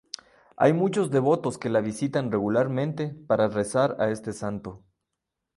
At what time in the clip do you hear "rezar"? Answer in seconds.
3.49-3.97